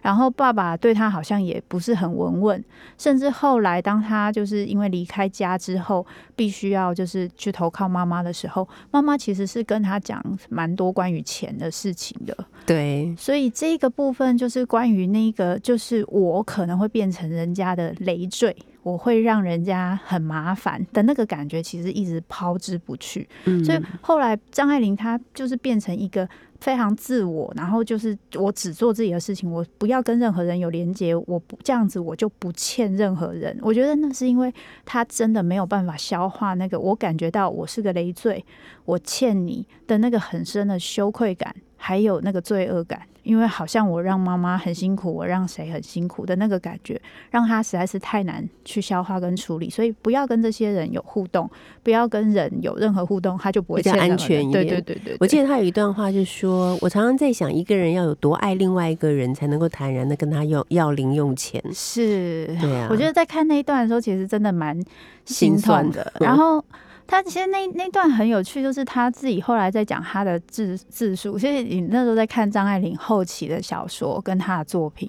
[0.01, 2.65] 然后爸爸对他好像也不是很稳稳，
[2.97, 12.47] 甚至后来当他就是因为离开家之后，必须要就是去投靠妈妈的时候，妈妈其实是跟他讲蛮多关于钱的事情的。
[12.65, 23.29] 对，所以这个部分就是关于那个，就是我可能会变成人家的累赘，我会让人家很麻烦的那个感觉，其实一直抛之不去。
[23.47, 26.29] 嗯所以后来张爱玲她就是变成一个
[26.61, 33.59] 非常自我，然后就是我只做自己的事情，我不要跟任何人有连接，我不这样子我就不欠任何人。
[33.61, 38.45] 我觉得那是因为她真的没有办法消化那个，我感觉到我是个累赘，
[38.85, 43.03] 我欠你的那个很深的羞愧感，还有那个罪恶感。
[43.27, 51.51] 因为好像我让妈妈很辛苦，我让谁很辛苦的那个感觉，让他实在是太难去消化跟处理，所以不要跟这些人有互动，
[51.83, 54.65] 不要跟人有任何互动，他就不会比较安全一点。
[54.65, 61.61] 对对对，我记得他有一段话是说，我常常在想，一个人要有多爱另外一个人，才能够坦然的跟他要要零用钱。
[61.75, 64.77] 是，对啊，我觉得在看那一段的时候，其实真的蛮
[65.25, 66.13] 心心酸痛的。
[66.21, 66.65] 嗯然后
[67.07, 71.39] 他其实那那段很有趣，就是他自己后来在讲他的自自述。
[71.39, 75.09] 其实你那时候在看张爱玲后期的小说跟他的作品，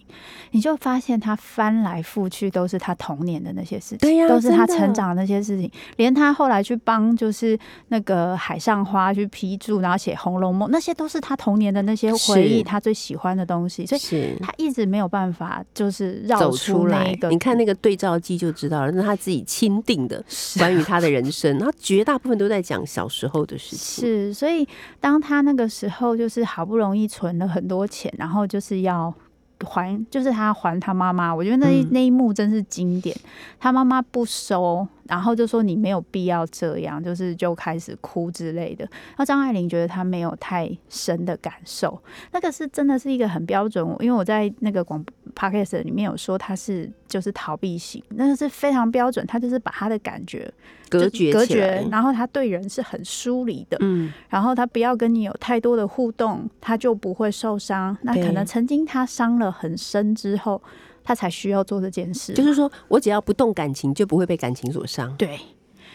[0.51, 5.69] 你就发现他翻来覆去都是他童年的那些事情，对呀都是他成长的那些事情。
[5.95, 7.57] 连他后来去帮就是
[7.87, 13.85] 那个海上花去批注，然后写《红楼梦》，那些都是他童年的那些回忆，他最喜欢的东西。
[13.85, 17.29] 所以是他一直没有办法就是绕走出出来那一个。
[17.29, 20.23] 你看那个对照机就知道了，那是他自己钦定的
[20.57, 24.03] 关于他的人生，他绝大部分都在讲小时候的事情。
[24.03, 24.67] 是，所以
[24.99, 29.13] 当他那个时候就是好不容易存了很多钱，然后就是要
[29.65, 33.15] 还，就是他还他妈妈，我觉得那一、嗯那一幕真是经典。
[33.57, 38.85] 他妈妈不收，然后就说你没有必要这样，就是就开始哭之类的。
[38.85, 45.03] 然后张爱玲觉得她没有太深的感受，那个是真的是一个很标准，因为我在那个广
[45.35, 50.51] podcast 里面有说她是就是逃避型，那个是非常标准，她就是把她的感觉
[50.89, 57.97] 隔绝隔绝，然后她对人是很疏离的，嗯，然后她不要跟你有太多的互动，她就不会受伤。
[58.01, 60.61] 那可能曾经她伤了很深之后，
[61.07, 62.33] 他才需要做这件事。
[62.33, 65.15] 就是说我只要不动感情，就不会被感情所伤。
[65.15, 65.39] 对，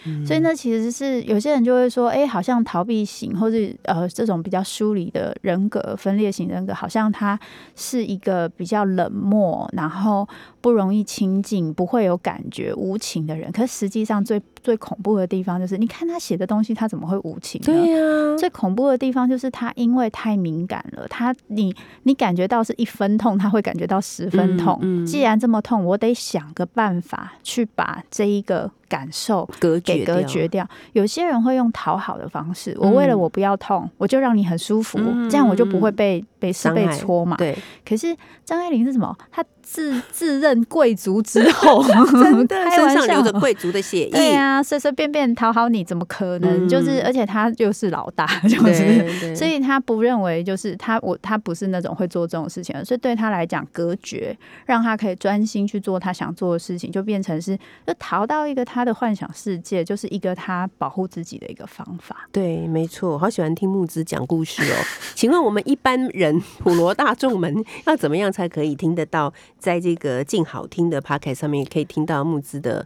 [0.06, 7.38] 嗯所以呢，其实是有些人就会说，哎、好像逃避型或是呃这种比较疏离的人格、分裂型人格，好像他
[7.76, 10.26] 是一个比较冷漠，然后
[10.62, 13.52] 不容易亲近，不会有感觉、无情的人。
[13.52, 17.66] 可是实际上最最恐怖的地方就是，你看他写的东西，他怎么会无情呢？
[17.66, 24.78] 对呀、最恐怖的地方就是他因为太敏感了，他你你感觉到是一分痛，他会感觉到十分痛。
[24.82, 30.70] 嗯嗯既然这么痛，我得想个办法去把这一个感受隔给隔绝掉掉。
[30.92, 37.36] 有些人会用讨好的方式，我为了嗯我不要痛，我就让你很舒服，嗯这样我就不会被被是被戳嘛。
[37.36, 39.16] 对，可是张爱玲是什么？
[39.30, 41.82] 她自 自认贵族之后，
[42.22, 46.66] 真的 身上流着贵族的血对液，啊，随随便便讨好你，怎么可能？
[46.66, 49.34] 嗯就是，而且他就是老大，就是。
[49.36, 62.28] 所以他不认为就是他我他不是那种会做这种事情的，所以对他来讲隔绝，让他可以专心去做他想做的事情，就变成是就逃到一个他的幻想世界，就是一个他保护自己的一个方法。
[62.30, 64.76] 对，没错，好喜欢听木子讲故事哦。
[65.14, 67.54] 请问我们一般人普罗大众们
[67.86, 72.84] 要怎么样才可以听得到，在这个静好听的 p o c k e t 上面可以听到木子的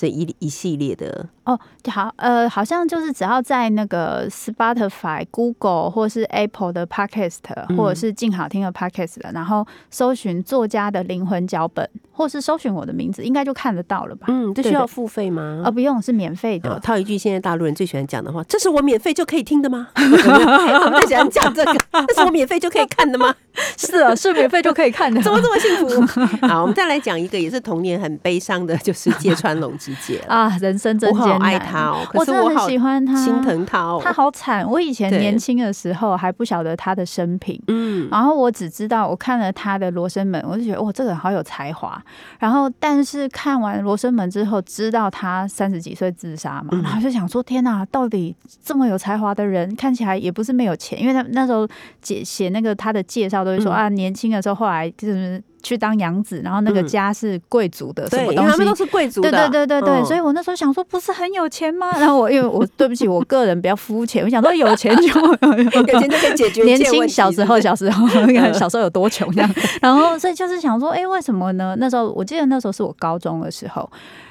[0.00, 1.28] 这一一系列的？
[1.44, 1.58] 哦，
[1.90, 7.36] 好，呃，好像就是只要在那个 Spotify、Google 或是 Apple 的 Podcast，、
[7.68, 14.28] 嗯或者是静好听的 Podcast，然后搜寻作家的灵魂脚本，或是搜寻我的名字，应该就看得到了吧？
[14.30, 15.60] 嗯，这需要付费吗？
[15.66, 16.80] 呃，不用，是免费哦的。
[16.80, 21.74] 套一句现在大陆人最喜欢讲的话：“这是我免费就可以听的吗？” 最喜欢讲这个
[22.08, 23.34] ：“这是我免费就可以看的吗？
[23.76, 25.20] 是啊，是免费就可以看的。
[25.22, 29.89] 怎么这么幸福？”好，我们再来讲一个也是童年很悲伤的，就是芥川龙之
[30.28, 31.40] 啊，人生真我好。
[31.40, 34.00] 爱他哦，可是我好喜欢他，心疼他哦。
[34.02, 34.68] 他好惨。
[34.68, 42.00] 我以前年轻的时候还不晓得他的生平，嗯，然后我只知道我看了他的《罗生门》，我就觉得哇，这个人好有才华。
[42.38, 51.66] 然后，但是看完《罗生门》之后，知道他三十几岁自杀嘛，嗯然后就想说：天哪，到底这么有才华的人，看起来也不是没有钱，因为他那时候
[52.02, 58.74] 写写那个他的介绍都会说、嗯啊，年轻的时候后来就是去当养子，然后那个嗯家是贵族的什，么东西因为他们都。
[58.80, 61.92] 是贵族的，对对对对对，嗯所以我那时候想说，不是很有钱吗？
[61.98, 68.08] 然后我因为我对不起，我个人比较肤浅，我想说有钱就有钱就可以解决年轻小时候，小时候，
[68.54, 69.54] 小时候有多穷这样。
[69.82, 71.76] 然后所以就是想说，哎、为什么呢？
[71.78, 73.90] 那时候我记得那时候是我高中的时候。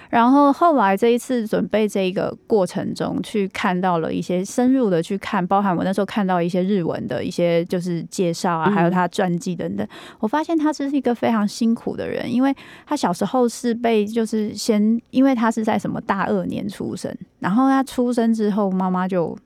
[0.09, 8.73] 然后后来这一次准备这一个过程中，去看到了一些深入的去看，包含我那时候看到一些日文的一些就是介绍啊，嗯。
[8.73, 9.87] 还有他传记等等。
[10.19, 12.53] 我发现他是一个非常辛苦的人，因为
[12.85, 19.37] 他小时候是被就是先，因为他是在什么大二年出生，然后他出生之后妈妈就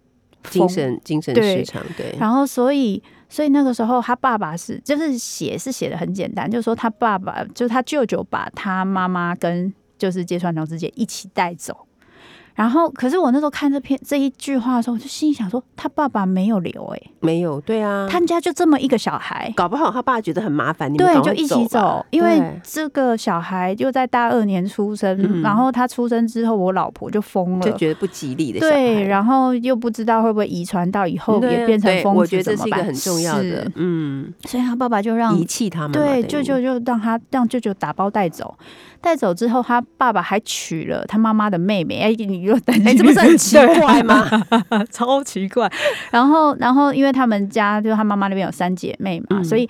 [0.49, 11.88] 精神精神失常，对，然后所以所以那个时候他爸爸是就是写是写的很简单，就是说他爸爸就是他舅舅把他妈妈跟就是芥川龙之介一起带走。
[12.55, 25.41] 然后，可是我那时候看这篇这一句话的时候，我就心里想说，他爸爸没有留哎、没有，对啊，他们家就这么一个小孩，搞不好他爸觉得很麻烦，你们对，就一起走，因为这个小孩又在大二年出生，嗯。
[25.41, 38.55] 然后他出生之后，我老婆就疯了，就觉得不吉利的，对，然后又不知道会不会遗传到以后也变成疯子，我觉得这是一个很重要的，嗯，所以他爸爸就让遗弃他们嘛，对舅舅就让他让舅舅打包带走，
[39.01, 41.99] 带走之后，他爸爸还娶了他妈妈的妹妹。
[41.99, 42.86] 哎，你又担心？
[42.88, 44.25] 哎，这不是很奇怪吗？
[44.91, 45.71] 超奇怪。
[46.12, 49.69] 然后，然后因为他们家就是他妈妈那边有三姐妹嘛，嗯所以。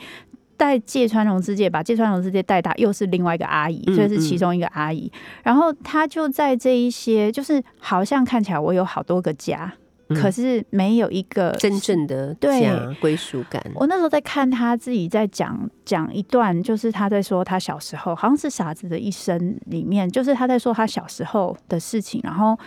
[0.56, 5.12] 带芥川龙之介，把芥川龙之介带大，又是另外一个阿姨，嗯所以是其中一个阿姨。
[5.42, 9.74] 然后他就在这一些，就是好像看起来我有好多个家，
[10.10, 13.64] 嗯可是没有一个真正的对家归属感。
[13.76, 19.38] 我那时候在看他自己在讲讲一段，就是他在说他小时候，好像是《傻子的一生》
[19.68, 22.58] 里面，就是他在说他小时候的事情，然后。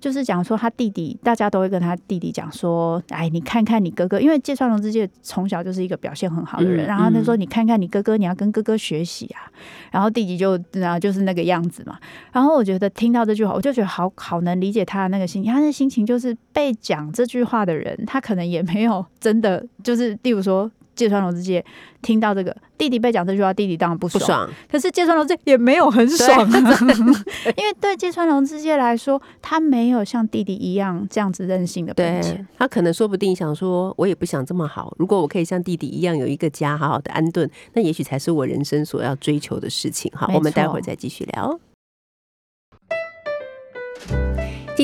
[0.00, 9.50] 就是讲说他弟弟，大家都会跟他弟弟讲说：“哎，你看看你哥哥，因为芥川龙之介从小就是一个表现很好的人，嗯然后他嗯说你看看你哥哥，你要跟哥哥学习啊。”
[9.90, 11.98] 然后弟弟就然后就是那个样子嘛。
[12.32, 15.52] 然后我觉得听到这句话，我就觉得好好能理解他的那个心情。
[15.52, 21.64] 他的心情就是被讲这句话的人，他可能也没有真的就是，例如说芥川龙之介
[22.02, 24.18] 听到这个弟弟被讲这句话，弟弟当然不爽。
[24.18, 26.78] 不爽，可是芥川龙之介也没有很爽啊，
[27.56, 32.48] 因为对芥川龙之介来说，他没有像弟弟一样这样子任性的本对钱。
[32.58, 34.94] 他可能说不定想说，我也不想这么好。
[34.98, 40.10] 如果我可以像弟弟一样有一个家，好好的安顿，那也许才是我人生所要追求的事情。
[40.14, 41.60] 好，我们待会儿再继续聊。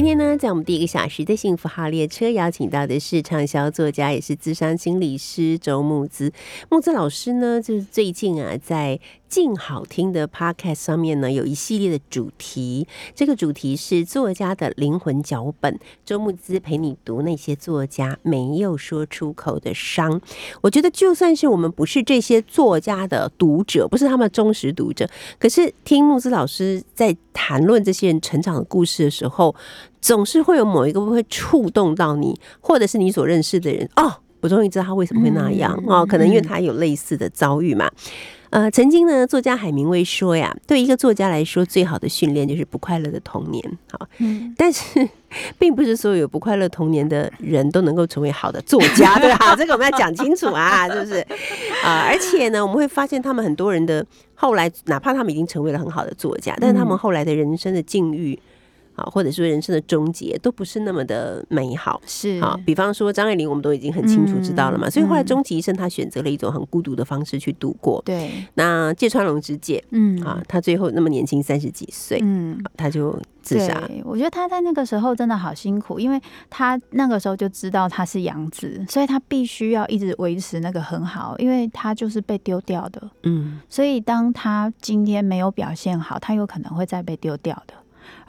[0.02, 6.32] 今天呢，在我们第一个小时的幸福号列车，邀请到的是畅销作家，也是资深心理师周木子。
[6.68, 8.98] 木子老师呢，就是最近啊，在
[9.32, 12.86] 静好听的 Podcast 上面呢，有一系列的主题。
[13.14, 15.80] 这个主题是作家的灵魂脚本。
[16.04, 20.20] 周木之陪你读那些作家没有说出口的伤。
[20.60, 25.08] 我觉得，就算是我们不是这些作家的读者，不是他们的忠实读者，
[25.38, 29.56] 可是听木之老师在谈论这些人成长的故事的时候，
[30.02, 34.12] 总是会有某一个会触动到你，或者是你所认识的人哦。
[34.42, 37.90] 我终于知道他为什么会那样、嗯哦，可能因为他有类似的遭遇嘛。
[38.52, 43.78] 呃，曾经呢，作家海明威说呀，对一个作家来说，最好的训练就是不快乐的童年。
[43.90, 45.08] 好，嗯，但是
[45.58, 49.56] 并不是所有有不快乐童年的人都能够成为好的作家， 对吧？
[49.56, 51.26] 这个我们要讲清楚啊， 是不是？
[51.82, 58.38] 啊、而且呢，我们会发现他们很多人的后来，哪怕他们已经成为了很好的作家，但是他们嗯后来的人生的境遇。
[58.94, 62.00] 啊，或者说人生的终结都不是那么的美好。
[62.06, 68.02] 是啊，比方说张爱玲，我们都已经很清楚知道了嘛，嗯所以后来嗯终其一生，她选择了一种很孤独的方式去度过。
[68.04, 73.82] 对，那芥川龙之介嗯啊，他最后那么年轻，三十几岁，嗯，他就自杀。
[74.04, 76.20] 我觉得他在那个时候真的好辛苦，因为
[76.50, 83.02] 他那个时候就知道他是养子，所以他必须要一直维持那个很好，因为他就是被丢掉的。
[83.24, 87.74] 嗯，所以当他今天没有表现好，他有可能会再被丢掉的。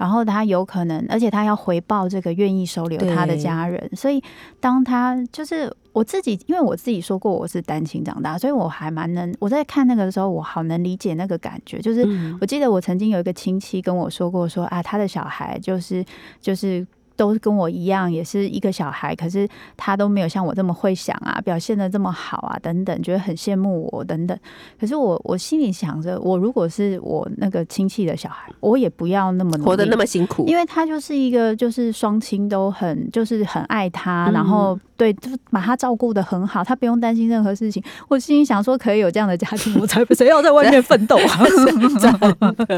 [0.03, 4.21] 然后他有可能，而且他要回报这个愿意收留他的家人，所以
[4.59, 16.03] 当他就是我自己，因为我自己说过我是单亲长大，所以我还蛮能我在看那个的时候，我好能理解那个感觉，就是嗯我记得我曾经有一个亲戚跟我说过说啊，他的小孩就是
[16.41, 16.85] 就是。
[17.15, 19.47] 都跟我一样，也是一个小孩，可是
[19.77, 24.37] 他都没有像我这么会想啊，表现的这么好啊，等等，觉得很羡慕我等等。
[24.79, 37.83] 可是我我心里想着，我如果是我那个亲戚的小孩，我也不要那么活得那么辛苦，因为他就是一个，就是双亲都很，就是很爱他，嗯然后对，就把他照顾的很好，他不用担心任何事情。
[38.07, 41.45] 我心里想说，可以有这样的家庭，我才谁要在外面奋斗啊？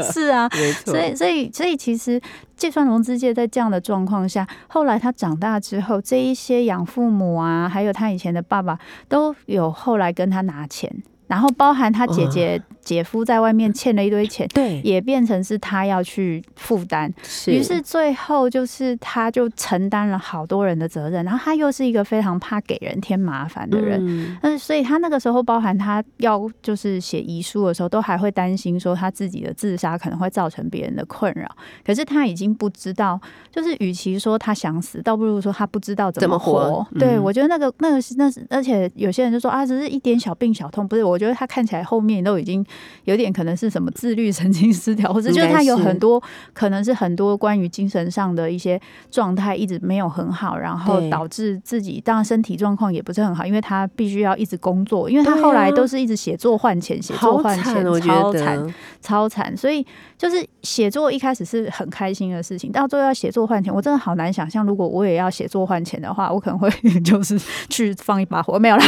[0.12, 0.48] 是啊，
[0.84, 2.20] 所以，所以，所以，其实
[2.56, 4.25] 芥川龙之介在这样的状况
[4.68, 10.90] 后来他长大之后，这一些养父母啊，还有他以前的爸爸，都有后来跟他拿钱，
[11.26, 17.12] 然后包含他姐姐、姐夫在外面欠了一堆钱，对，也变成是他要去负担。
[17.22, 23.98] 是于是最后就是他就承担了好多人的责任，然后他又是一个非常怕给人添麻烦的人。
[24.06, 31.48] 嗯但是，所以他那个时候，包含他要就是写遗书的时候，都还会担心说他自己的自杀可能会造成别人的困扰。
[31.84, 33.20] 可是他已经不知道，
[33.50, 36.86] 就是与其说他想死，倒不如说他不知道怎怎么么活。
[36.98, 41.02] 对我觉得那个那个是那是，而且有些人就说啊，只是一点小病小痛，不是？
[41.02, 42.64] 我觉得他看起来后面都已经
[43.04, 59.56] 有点可能是什么自律神经失调，或者就是他有很多可能是很多关于精神上的一些状态一直没有很好，然后导致自己当然身体状况也不是很好，因为他必须要一直工作，因为他后来都是一直写作换钱，写作换钱，，我觉超惨超惨。
[59.56, 59.86] 所以
[60.18, 66.70] 就是写作一开始是很开心的事情，到最后要写作换钱，我真的好难想象，如果我也要写作换钱的话，我可能会
[67.04, 68.84] 就是去放一把火，没有啦，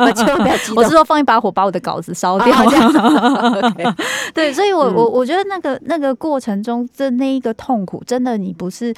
[0.00, 0.76] 我千万不要激动。
[0.82, 2.56] 我是说放一把火把我的稿子烧掉。
[2.56, 2.76] 啊这
[3.82, 3.96] 样
[4.32, 4.94] 对，所以我嗯。
[4.94, 8.94] 我我觉得那个那个过程中，的那一个痛苦，真的你不是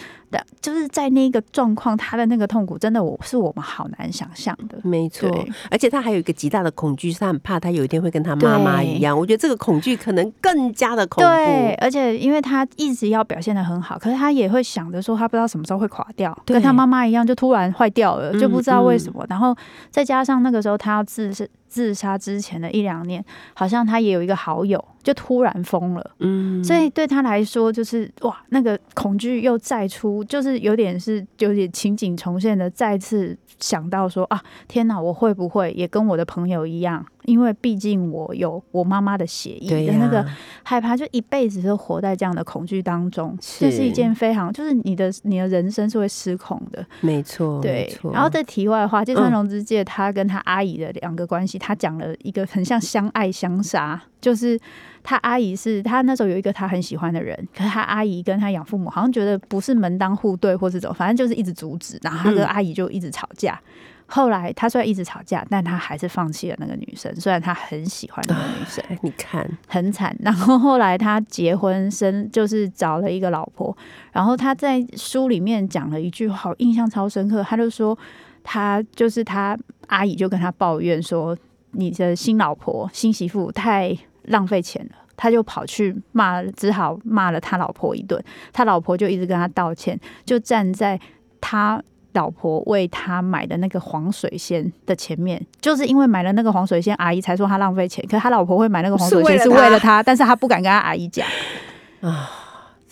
[0.60, 4.78] 就是在那个状况，他的那个痛苦，真的我是我们好难想象的。
[4.82, 5.30] 没错，
[5.70, 9.18] 而且他还有一个极大的恐惧，是他很怕他有一天会跟他妈妈一样。
[9.18, 19.24] 我觉得这个恐惧可能更加的恐对，而且因为他一直要表现的很好，可是他也会想着说，他不知道什么时候会垮掉，跟他妈妈一样，就突然坏掉了，嗯就不知道为什么。
[19.28, 19.56] 然后
[19.90, 23.22] 再加上那个时候他要自杀自杀之前的一两年，
[23.54, 37.06] 好像他也有一个好友就突然疯了，嗯所以对他来说就是哇，那个恐惧又再出，就是有点是有点情景重现的，再次想到说啊，天哪，我会不会也跟我的朋友一样？
[37.26, 40.26] 因为毕竟我有我妈妈的血对呀液的那个
[40.62, 46.84] 害怕，就一辈子都活在这样的恐惧当中，是这是一件非常就是你的你的人生是会失控的。
[47.00, 54.58] 没错，对然后在题外话，芥川嗯龙之介他跟他阿姨的两个关系，他讲了一个很像相爱相杀，就是
[55.02, 63.60] 他阿姨是他那时候有一个他很喜欢的人，可是他阿姨跟他养父母好像觉得不是门当户对或是怎么，反正就是一直阻止，然后他跟嗯阿姨就一直吵架。
[64.08, 68.84] 后来他虽然一直吵架，但他还是放弃了那个女生，虽然他很喜欢那个女生。
[68.88, 70.16] 哎你看，很惨。
[70.20, 73.76] 然后后来他结婚生，就是找了一个老婆。
[74.12, 77.42] 然后他在书里面讲了一句话，印象超深刻。
[77.42, 77.98] 他就说，
[78.44, 81.36] 他就是他阿姨就跟他抱怨说，
[81.72, 84.92] 你的新老婆、新媳妇太浪费钱了。
[85.16, 88.22] 他就跑去骂，只好骂了他老婆一顿。
[88.52, 91.00] 他老婆就一直跟他道歉，就站在
[91.40, 91.82] 他。
[92.16, 98.02] 老婆为他买的那个黄水仙的前面，就是因为买了那个黄水仙，阿姨才说他浪费钱。
[98.08, 101.26] 可是他老婆会买那个黄水仙是是为了他为了他，但是他不敢跟他阿姨讲。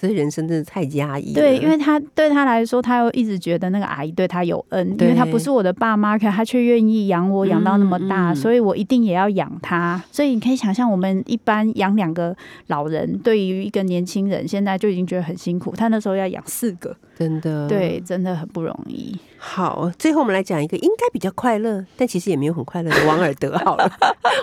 [0.09, 1.33] 这人生真的太压抑。
[1.33, 10.03] 对，因为他对他来说，他又一直觉得那个阿姨对他有恩，因为他不是我的爸妈，可他却愿意养我，养到那么大，所以我一定也要养他。
[10.11, 12.37] 所以你可以想象，我们一般养两个
[12.67, 15.75] 老人，对于一个年轻人，现在就已经觉得很辛苦。
[15.75, 19.17] 他那时候要养四个，真的对，真的很不容易。
[19.47, 23.57] 好，最后我们来讲一个应该比较快乐，但其实也没有很快乐的王尔德。
[23.59, 23.89] 好了，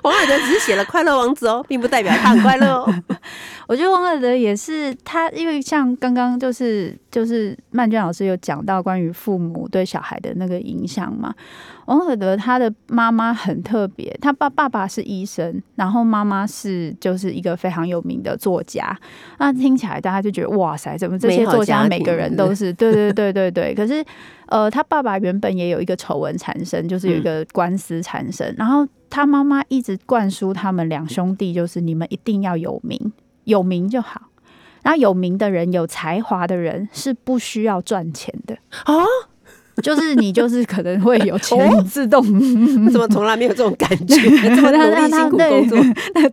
[0.04, 2.94] 王尔德只是写了《快乐王子》哦，并不代表他很快乐哦。
[3.68, 11.34] 我觉得王尔德也是他，因为像刚刚就是就是曼娟老师有讲到关于父母对小孩的那个影响嘛。
[11.88, 18.98] 王尔德他的妈妈很特别，他爸爸爸是医生，然后妈妈是就是一个非常有名的作家。
[19.40, 23.76] 那听起来大家就觉得哇塞，怎么这些作家每个人都是 对对对对对。
[23.76, 24.04] 可是
[24.46, 33.12] 呃，他爸爸原本也有一个丑闻缠身，就是有一个官司缠身，然后他妈妈一直灌输他们两兄弟，就是你们一定要有名。
[33.46, 34.22] 有名就好。
[34.84, 38.94] 然后有名的人、有才华的人是不需要赚钱的啊，
[39.82, 42.20] 就是你就是可能会有 哦钱自动，
[42.86, 44.16] 我怎么从来没有这种感觉？
[44.56, 45.78] 这么努力辛苦工作，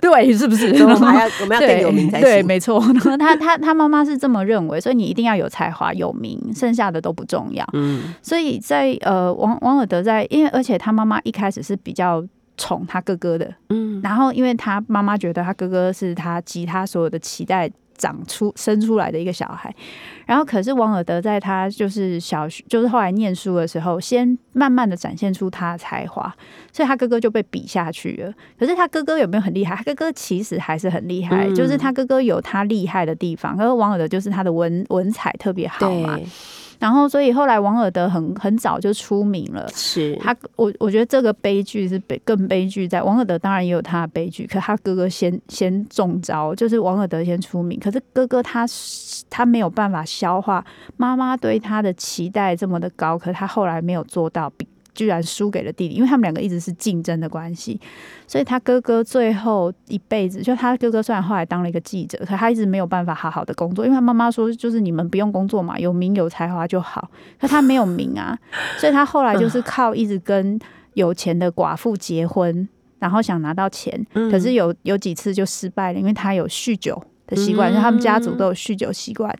[0.01, 0.67] 对，是不是？
[0.83, 2.29] 我们还要我们要更有名才行。
[2.29, 2.83] 对，没错。
[3.19, 7.65] 他他他妈妈是这么认为，所以你一定要有才华、有名，剩下的都不重要。
[7.75, 12.25] 嗯，所以在呃王王尔德在，因为而且他妈妈一开始是比较
[12.57, 19.75] 宠他哥哥的，嗯，然后因为他妈妈觉得他哥哥是他集他所有的期待长出生出来的一个小孩，
[20.25, 26.35] 然后可是王尔德在他就是小学就是后来念书的时候，先慢慢的展现出他的才华，
[26.73, 28.33] 所以他哥哥就被比下去了。
[28.59, 29.77] 可是他哥哥有没有很厉害？
[29.77, 36.19] 他哥哥其实还是很厉害，嗯就是他哥哥有他厉害的地方，可是王尔德就是他的文文采特别好嘛。
[36.79, 39.69] 对，然后所以后来王尔德很很早就出名了。
[39.75, 48.67] 是他我我觉得这个悲剧是悲更悲剧在王尔德当然也有他的悲剧，可他哥哥先先中招，就是王尔德先出名，可是哥哥他
[49.29, 50.65] 他没有办法消化
[50.97, 54.67] 妈妈对他的期待这么的高，可他后来没有做到，比
[54.99, 57.81] 居然输给了弟弟，因为他们两个一直是竞争的关系，
[58.27, 67.09] 所以他哥哥最后一辈子，就他哥哥虽然后来当了一个记者，可他一直没有办法好好的工作，因为他妈妈说就是你们不用工作嘛，有名有才华就好，
[67.41, 68.37] 可他没有名啊，
[68.79, 70.59] 所以他后来就是靠一直跟
[70.95, 72.69] 有钱的寡妇结婚，
[72.99, 74.29] 然后想拿到钱，嗯。
[74.29, 77.75] 可是有有几次就失败了，因为他有酗酒的习惯，嗯。
[77.75, 79.33] 就他们家族都有酗酒习惯。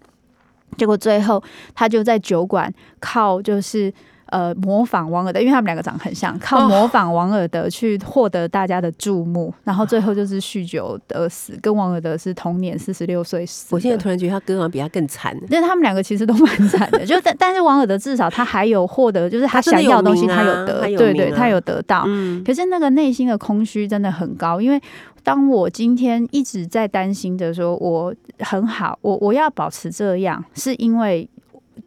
[0.77, 1.43] 结果最后
[1.75, 3.93] 他就在酒馆靠就是
[4.29, 13.75] 呃模仿王尔德，因为他们两个长得很像，靠哦模仿王尔德去获得大家的注目，然后最后就是酗酒而死，跟王尔德是同年四十六岁死。
[13.75, 15.37] 我现在突然觉得他哥好像比他更惨。
[15.51, 22.05] 因为他们两个其实都蛮惨的，就但但是王尔德至少他还有获得，就是他想要的东西他有得，对对，他有得到。
[22.07, 24.81] 嗯，可是那个内心的空虚真的很高，因为
[25.23, 31.29] 当我今天一直在担心着说我很好，我我要保持这样，是因为。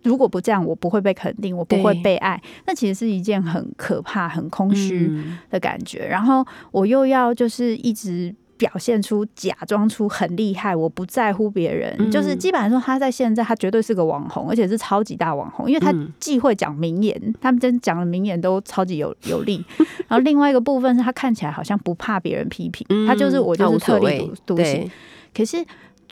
[0.04, 5.38] 如果不这样，我不会被肯定，我不会被爱，那其实是一件很可怕、很空虚嗯。
[5.50, 6.06] 的感觉。
[6.08, 12.12] 然后我又要就是一直表现出、假装出很厉害，我不在乎别人，嗯。
[12.12, 16.12] 就是基本上说他在现在他绝对是个网红，而且是超级大网红，因为他嗯。
[16.20, 19.64] 既会讲名言，他们真讲的名言都超级有 有力。
[20.08, 24.90] 然后另外一个部分是他看起来好像不怕别人批评，他就是我就是特立独独行。
[25.34, 25.64] 可是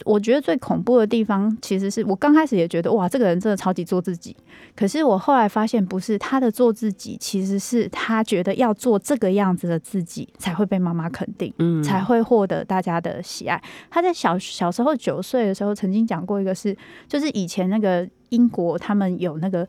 [0.05, 4.35] 我觉得最恐怖的地方，其实是我刚开始也觉得哇，这个人真的超级做自己。
[4.75, 13.61] 可是我后来发现，不是他的做自己，其实是他觉得要做这个样子的自己，才会被妈妈肯定，嗯才会获得大家的喜爱。
[13.89, 16.75] 他在小小时候九岁的时候，曾经讲过一个事，
[17.07, 19.67] 就是以前那个英国他们有那个，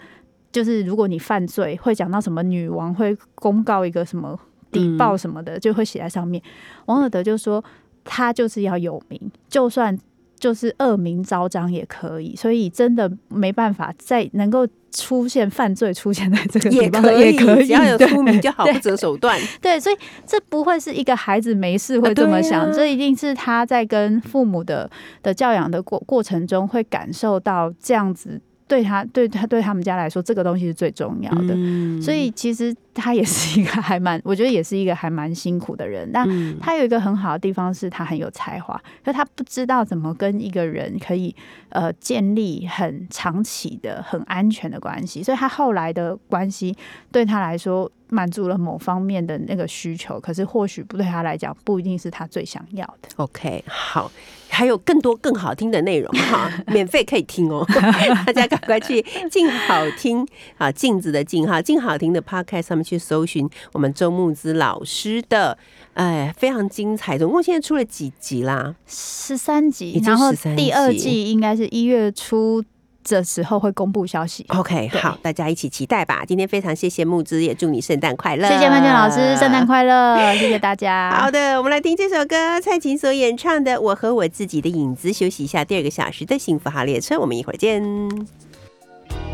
[0.53, 4.39] 就是如果你犯罪，会讲到什么女王会公告一个什么
[4.70, 6.41] 底报什么的，就会写在上面。
[6.87, 7.62] 王尔德就说，
[8.05, 9.99] 他就是要有名，就算
[10.41, 19.38] 就是恶名昭彰也可以，所以真的没办法再能够出现犯罪出现在这个地方也可以，也可以，只要有出名就好，不择手段。
[19.61, 24.91] 对，所以这不会是一个孩子没事会这么想，啊啊这一定是他在跟父母的
[25.22, 28.41] 的教养的过过程中会感受到这样子。
[28.66, 31.55] 对他，对他，对他们家来说，这个东西是最重要的。
[31.57, 36.11] 嗯所以其实他也是一个还蛮，我觉得也是一个还蛮辛苦的人。
[36.12, 41.34] 但嗯他有一个很好的地方是他很有才华，可他不知道怎么跟一个人可以
[41.70, 46.76] 呃建立很长期的、很安全的关系，所以他后来的关系
[47.12, 53.09] 对他来说满足了某方面的那个需求，可是或许不对他来讲不一定是他最想要的。
[53.16, 54.11] OK，好，
[54.49, 57.64] 还有更多更好听的内容哈， 免费可以听哦，
[58.26, 60.26] 大家赶快去静好听
[60.59, 65.57] 啊，镜子的镜哈，静好听的 Podcast 上面去搜寻我们周木之老师的，
[65.95, 68.74] 哎，非常精彩，总共现在出了几集啦？
[68.87, 72.62] 十三已集，经然后第二季应该是一月初
[73.03, 74.45] 的时候会公布消息。
[74.49, 76.22] OK，好，大家一起期待吧。
[76.26, 81.11] 今天非常谢谢木之，也祝你圣诞快乐，谢谢曼娟老师，圣诞快乐， 谢谢大家。
[81.18, 85.09] 好的，我们来听这首歌，蔡琴所演唱的《我和我自己的影子》。
[85.12, 87.83] 休息一下，第二个小时的幸福号列车，我们一会儿见。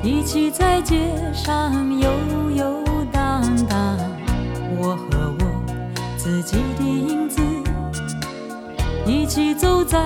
[0.03, 2.11] 一起在街上游
[2.55, 2.86] 游
[3.47, 3.77] 看到，
[4.77, 5.45] 我和我
[6.17, 7.41] 自己的影子，
[9.07, 10.01] 一起走在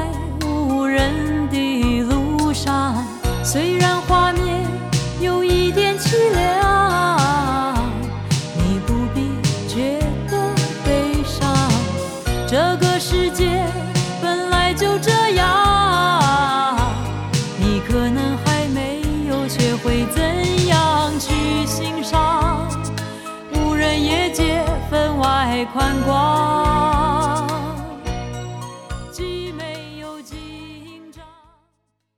[0.44, 3.02] 无人的路上。
[3.42, 4.66] 虽然画面
[5.22, 7.18] 有一点凄凉，
[25.20, 26.79] 外宽广。